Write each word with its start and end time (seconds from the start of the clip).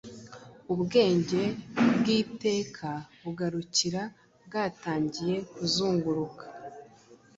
Ubwenge 0.73 1.41
bw'iteka 1.97 2.89
bugarukira 3.23 4.01
bwatangiye 4.45 5.35
kuzunguruka 5.53 6.45